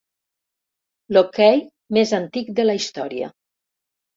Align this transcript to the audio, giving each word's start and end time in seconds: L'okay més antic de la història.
L'okay 1.17 1.61
més 1.99 2.15
antic 2.21 2.51
de 2.61 2.69
la 2.69 2.79
història. 2.81 3.31